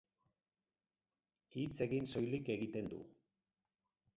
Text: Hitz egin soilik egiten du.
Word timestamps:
Hitz 1.57 1.75
egin 1.89 2.09
soilik 2.15 2.53
egiten 2.57 2.91
du. 2.95 3.03